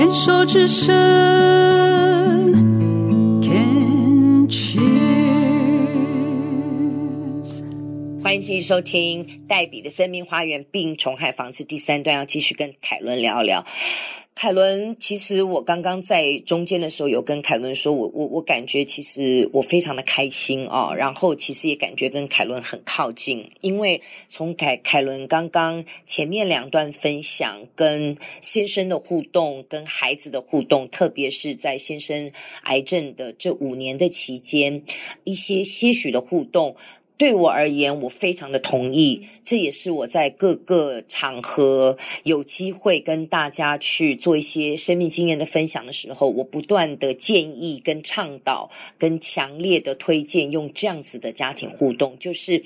[0.00, 0.90] 牵手之声
[3.42, 4.80] ，Can cheers。
[8.22, 13.62] 欢迎继续收听黛比的生命花园病虫害防治第三段，要继续跟凯伦聊聊。
[14.40, 34.82] 凯伦，其实我刚刚在中间的时候有跟凯伦说，我我我感觉其实我非常的开心啊，然后其实也感觉跟凯伦很靠近，因为从凯凯伦刚刚前面两段分享，跟先生的互动，跟孩子的互动，特别是在先生癌症的这五年的期间，
[35.24, 36.76] 一些些许的互动。
[37.20, 52.64] 对我而言，我非常的同意，这也是我在各个场合有机会跟大家去做一些生命经验的分享的时候，我不断的建议、跟倡导、跟强烈的推荐，用这样子的家庭互动，就是。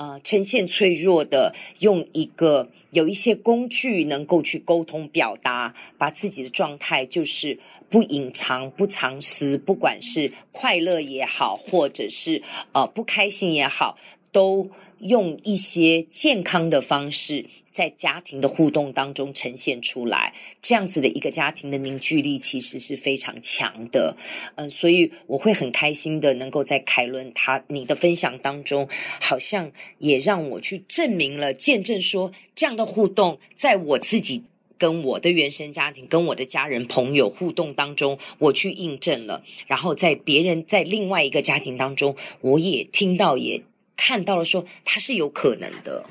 [0.00, 7.58] 呃，呈现脆弱的，用一个有一些工具能够去沟通表达，把自己的状态就是
[7.90, 13.98] 不隐藏、不藏私，不管是快乐也好，或者是呃不开心也好，
[14.32, 14.70] 都。
[15.00, 24.16] 用一些健康的方式，在家庭的互动当中呈现出来，这样子的一个家庭的凝聚力其实是非常强的。
[24.56, 28.88] 嗯、所以我会很开心的能够在凯伦他你的分享当中，
[29.20, 34.44] 好像也让我去证明了、见证说，这样的互动，在我自己
[34.76, 39.42] 跟我的原生家庭、跟我的家人朋友互动当中，我去印证了。
[39.66, 43.62] 然后在别人在另外一个家庭当中，我也听到也。
[44.00, 46.06] 看到了，说他是有可能的。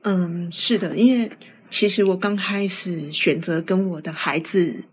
[0.00, 1.30] 嗯，是的，因为
[1.68, 4.84] 其实我刚开始选择跟我的孩子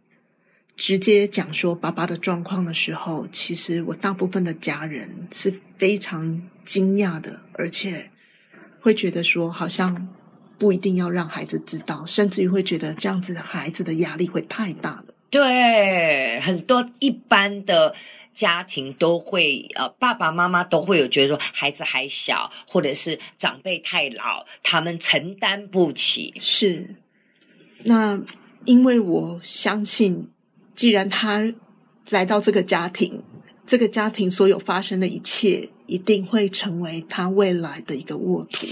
[0.76, 8.12] 直接讲说爸爸的状况的时候，其实我大部分的家人是非常惊讶的，而且
[8.82, 10.10] 会觉得说好像
[10.58, 15.06] 不一定要让孩子知道，甚至于会觉得这样子孩子的压力会太大了。
[15.30, 17.96] 对，很多一般的。
[18.34, 26.34] 家庭都会呃，爸爸妈妈都会有觉得说孩子还小，或者是长辈太老，他们承担不起。
[26.40, 26.96] 是，
[27.84, 28.20] 那
[28.66, 30.30] 因为我相信，
[30.76, 31.54] 既然他
[32.10, 33.22] 来到这个家庭，
[33.66, 38.68] 这个家庭所有发生的一切，一定会成为他未来的一个沃土。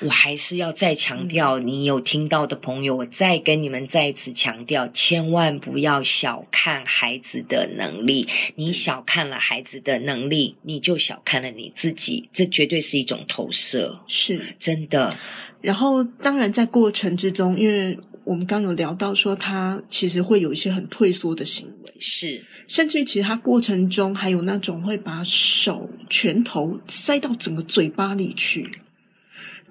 [0.00, 8.28] 我还是要再强调，你有听到的朋友，我再跟你们再一次强调，千万不要小看孩子的能力。
[8.56, 12.28] 你小看了孩子的能力，你就小看了你自己。
[12.32, 15.16] 这绝对是一种投射，是真的。
[15.62, 28.70] 然后，当然在过程之中，因为我们刚有聊到说，他其实会有一些很退缩的行为，是，甚至于其实他过程中还有那种会把手拳头塞到整个嘴巴里去。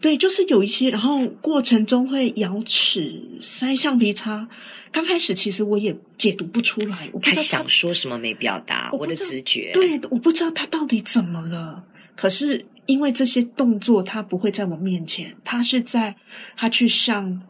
[0.02, 4.48] 对，就是有一些，然后过程中会咬齿、塞橡皮擦。
[4.92, 9.72] 刚开始其实我也解读不出来，我不知道他，他想说什么没表达，我，我的直觉。
[9.74, 11.84] 对，我不知道他到底怎么了。
[12.16, 16.16] 可是因为这些动作，他不会在我面前，他是在
[16.56, 17.42] 他去上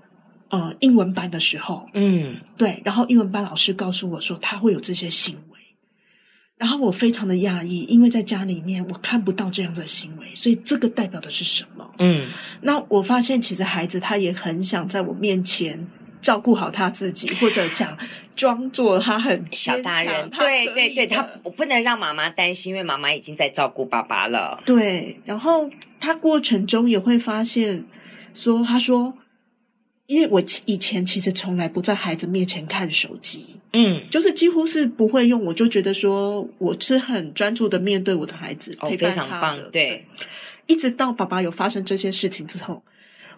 [0.49, 5.59] 呃英文班的时候，嗯，对，然后英文班老师告诉我说他会有这些行为。
[6.57, 11.74] 然后我非常的讶异，因为在家里面我看不到这样的行为，所以这个代表的是什么？
[11.99, 12.27] 嗯，
[12.61, 15.87] 那我发现其实孩子他也很想在我面前
[16.21, 17.97] 照顾好他自己，或者讲
[18.35, 24.59] 装作他很小大人，对对对，他我不能让妈妈担心，因为妈妈已经在照顾爸爸了。
[24.65, 25.69] 对，然后
[25.99, 27.85] 他过程中也会发现
[28.33, 29.13] 说，他说。
[30.07, 35.43] 因为我以前其实从来不在孩子面前看手机，嗯，就是几乎是不会用。
[35.43, 40.05] 我就觉得说，我是很专注的面对我的孩子，哦，陪伴他的，非常棒，对。
[40.67, 42.83] 一直到爸爸有发生这些事情之后，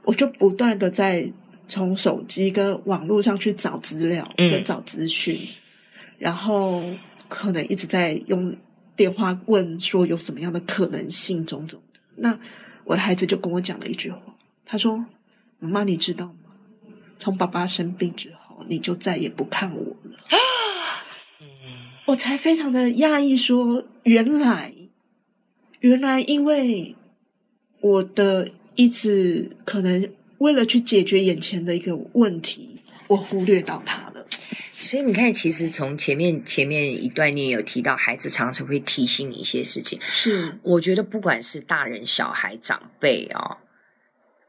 [0.03, 1.31] 我就不断的在
[1.67, 5.47] 从手机跟网络上去找资料，嗯，跟找资讯，
[6.17, 6.83] 然后
[7.27, 8.55] 可能一直在用
[8.95, 11.99] 电话问说有什么样的可能性，种种的。
[12.15, 12.39] 那
[12.83, 14.19] 我的孩子就跟我讲了一句话，
[14.65, 15.05] 他说
[15.59, 16.33] ：“妈妈，你知道吗？”
[17.19, 20.17] 从爸爸生病之后，你就再也不看我了。
[21.41, 21.47] 嗯，
[22.05, 24.73] 我才非常的讶异，说原来，
[25.79, 26.95] 原来因为
[27.81, 30.09] 我的一直可能
[30.39, 34.25] 为了去解决眼前的一个问题，我忽略到他了。
[34.71, 39.99] 所以你看，其实从前面前面一段，你也有提到，孩子常常会提醒你一些事情。
[40.01, 43.57] 是，我觉得不管是大人、小孩、长辈啊、哦。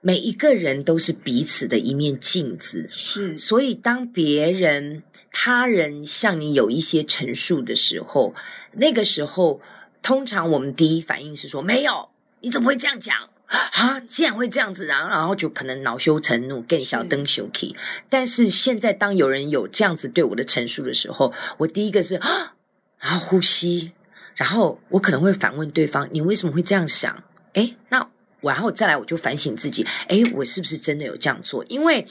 [0.00, 3.36] 每一个人都是彼此的一面镜子，是。
[3.36, 5.02] 所以当别人、
[5.32, 8.34] 他人向你有一些陈述的时候，
[8.72, 9.60] 那个时候，
[10.02, 12.10] 通常我们第一反应是说：“没有，
[12.40, 13.30] 你怎么会这样讲？
[13.48, 17.74] 啊，竟然会这样子，然后然后就可能恼羞成怒，更小登羞气。
[18.10, 22.54] 但是现在，当有人有这样子对我的陈述的时候，我第一个是啊，
[23.00, 23.92] 然后呼吸，
[24.36, 27.24] 然后我可能会反问对方：你为什么会这样想？
[27.54, 31.64] 诶，那我然后再来，我就反省自己：诶，我是不是真的有这样做？
[31.68, 32.06] 因为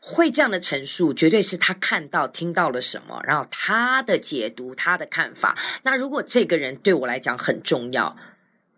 [0.00, 5.56] 会这样的陈述，绝对是他看到、听到了什么，然后他的解读、他的看法。
[5.82, 8.16] 那如果这个人对我来讲很重要。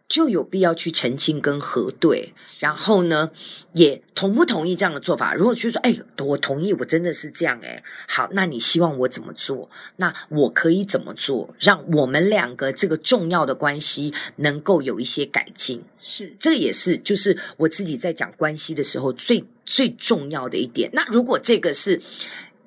[0.06, 3.30] 就有必要去澄清跟核对，然后呢，
[3.72, 5.32] 也同不同意这样的做法？
[5.34, 9.70] 如果就说，哎，我同意，我真的是这样，哎，好，那你希望我怎么做？
[9.96, 15.82] 那我可以怎么做，让我们两个这个重要的关系能够有一些改进？
[15.98, 20.90] 是，这个也是，就是我自己在讲关系的时候最最重要的一点。
[20.92, 22.02] 那如果这个是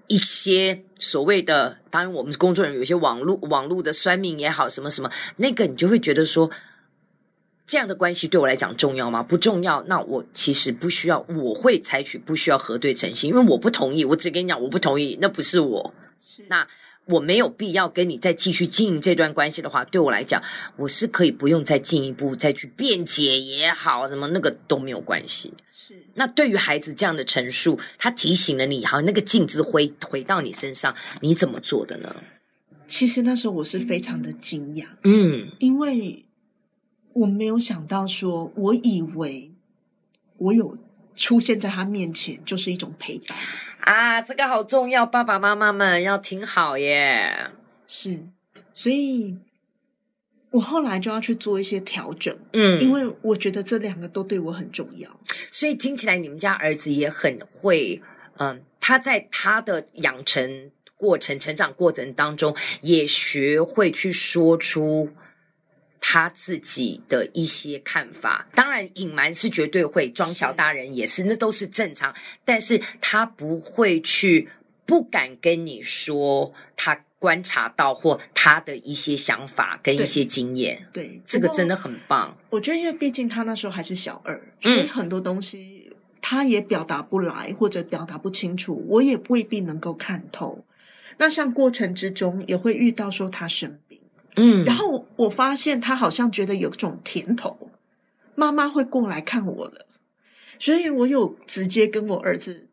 [0.07, 6.49] 一些所谓的，当然我们工作人员有一些网络网络的酸民也好，什么什么，那个你就会觉得说。
[7.67, 9.21] 这样的关系对我来讲重要吗？
[9.21, 9.83] 不重要。
[9.83, 14.05] 那我其实不需要，我会采取不需要核对诚信，因为我不同意。
[14.05, 15.93] 我只跟你讲，我不同意，那不是我。
[16.25, 16.45] 是。
[16.47, 16.65] 那
[17.03, 20.41] 我没有必要跟你再继续经营这段关系的话，对我来讲，
[20.77, 25.53] 我是可以不用再进一步再去辩解也好，什么那个都没有关系。
[25.73, 26.05] 是。
[26.13, 32.15] 那对于孩子这样的陈述，他提醒了你，好像那个镜子回回到你身上，你怎么做的呢？
[32.87, 36.23] 其实那时候我是非常的惊讶，嗯，因为。
[37.19, 39.51] 我没有想到说，我以为
[40.37, 40.77] 我有
[41.15, 43.35] 出现在他面前就是一种陪伴
[43.79, 47.49] 啊，这个好重要，爸爸妈妈们要听好耶。
[47.87, 48.19] 是，
[48.73, 49.35] 所以
[50.51, 55.09] 我后来就要去做一些调整，嗯，因为我觉得这两个都对我很重要。
[55.49, 57.99] 所以听起来你们家儿子也很会，
[58.37, 65.09] 嗯，他在他的养成过程、成长过程当中，也学会去说出。
[65.99, 72.13] 他自己的一些看法，当然隐瞒是绝对会，装小大人也是，那都是正常。
[72.45, 74.49] 但是他不会去，
[74.85, 80.87] 不敢跟你说他观察到或他的一些想法跟一些经验。
[80.93, 82.37] 对，对，这个真的很棒。
[82.49, 85.91] 我觉得，因为毕竟他那时候还是小二，所以很多东西
[86.21, 90.63] 他也表达不来，或者表达不清楚，我也未必能够看透。
[91.17, 93.96] 那像过程之中也会遇到说他生病。
[94.37, 97.71] 嗯，然后我发现他好像觉得有种甜头，
[98.35, 99.87] 妈妈会过来看我了，
[100.59, 102.67] 所以我有直接跟我儿子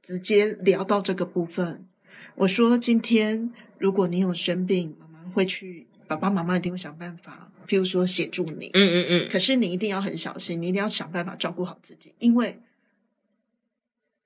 [0.00, 1.86] 直接聊到这个部分。
[2.36, 8.70] 我说：今天如果你有生病，妈妈会去，爸爸妈妈一定会想办法，譬如说协助你。
[8.72, 9.28] 嗯嗯嗯。
[9.28, 12.60] 可是你一定要很小心，你一定要想办法照顾好自己，因为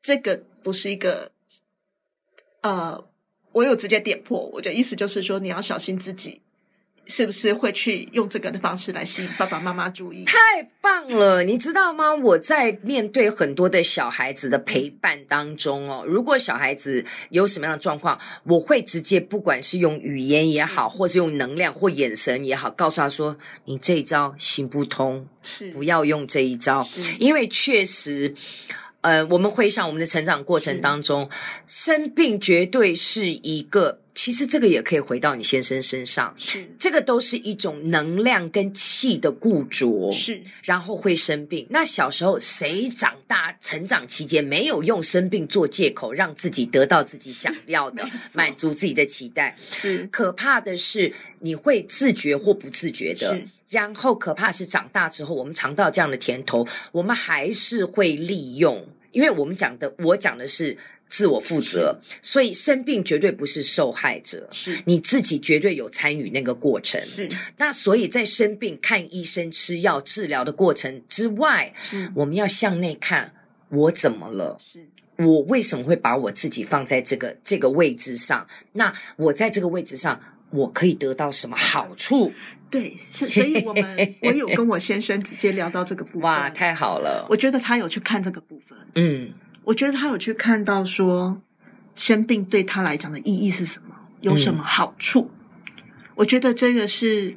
[0.02, 1.32] 这个不是一个，
[2.60, 3.08] 呃，
[3.52, 6.42] 我有直接点破，我的意思就是说你要小心自己。
[7.06, 10.24] 是不是会去用这个的方式来吸引爸爸妈妈注意？
[10.24, 10.36] 太
[10.80, 12.14] 棒了，你知道吗？
[12.14, 23.36] 我在面对很多的小孩子的陪伴当中哦，如果小孩子有什么样的状况，我会直接不管是用语言也好，或是用能量或眼神也好，告诉他说
[23.66, 26.86] ：“你这一招行不通，是不要用这一招，
[27.18, 28.34] 因为确实。”
[29.06, 31.30] 呃，我们回想我们的成长过程当中，
[31.68, 34.00] 生病绝对是一个。
[34.16, 41.66] 其实这个也可以回到你先生身上，是这个都是一种能量跟气的固着，是然后会生病。
[41.68, 49.56] 那小时候谁长大成长期间没有用生病做借口，让自己得到自己想要的，满足自己的期待？
[49.70, 53.38] 是可怕的是你会自觉或不自觉的。
[53.68, 58.86] 然后可怕是长大之后，我们尝到这样的甜头，我们还是会利用。
[59.12, 60.76] 因为我们讲的，我讲的是
[61.08, 67.00] 自我负责，所以生病绝对不是受害者，是你自己绝对有参与那个过程。
[67.02, 73.32] 是那所以在生病、看医生、吃药、治疗的过程之外，是我们要向内看，
[73.70, 74.58] 我怎么了？
[74.62, 78.46] 是我为什么会把我自己放在这个这个位置上？
[78.72, 80.20] 那我在这个位置上，
[80.50, 82.30] 我可以得到什么好处？
[82.78, 86.22] 对，是，所以我们 我有跟我先生直接聊到这个部分。
[86.22, 87.26] 哇，太好了！
[87.30, 88.78] 我觉得他有去看这个部分。
[88.94, 89.32] 嗯，
[89.64, 91.40] 我觉得他有去看到说，
[91.94, 95.30] 生病对他来讲的意义是什么，有什么好处。
[95.76, 95.82] 嗯，
[96.16, 97.36] 我觉得这个是。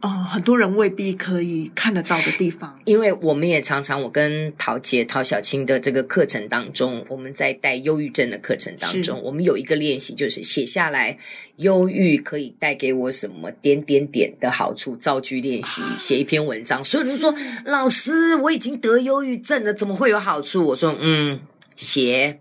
[0.00, 11.18] 呃，很多人未必可以看得到的地方，因为我们也常常，我跟陶杰、陶小青的这个课程当中，我们在带忧郁症的课程当中，我们有一个练习，就是写下来
[11.56, 16.82] 忧郁可以带给我什么点点点的好处，造句练习，写一篇文章。
[16.82, 17.34] 所以就说，
[17.66, 20.68] 老师，我已经得忧郁症了，怎么会有好处？
[20.68, 21.40] 我说，嗯，
[21.76, 22.40] 写。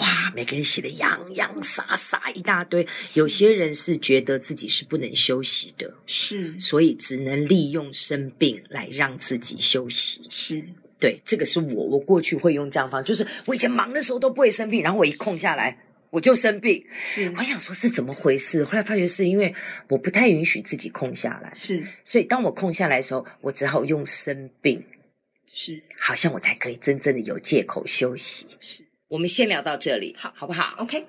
[0.00, 2.86] 哇，每个人写的洋洋洒洒一大堆。
[3.14, 10.26] 有些人是觉得自己是不能休息的，是，所以只能利用生病来让自己休息。
[10.30, 10.62] 是，
[10.98, 15.78] 对，这个是我，我过去会用这样方，就是我以前忙的时候都不会生病，然后我一空下来
[16.10, 16.84] 我就生病。
[16.98, 19.54] 是，我想说是怎么回事，后来发觉是因为
[19.88, 24.84] 我不太允许自己空下来，是，所以当我空下来的时候，我只好用生病，
[25.46, 28.46] 是，好像我才可以真正的有借口休息。
[28.60, 28.85] 是。
[29.08, 31.06] 我们先聊到这里，好，好不好？OK。